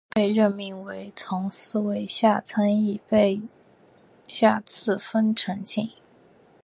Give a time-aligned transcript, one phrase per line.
[0.15, 3.41] 同年被任命为从四位下参议并被
[4.27, 5.91] 下赐丰臣姓。